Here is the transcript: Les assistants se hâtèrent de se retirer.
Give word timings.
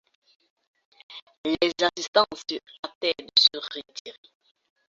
Les 1.45 1.71
assistants 1.85 2.25
se 2.49 2.55
hâtèrent 2.83 3.13
de 3.19 3.31
se 3.37 3.55
retirer. 3.59 4.17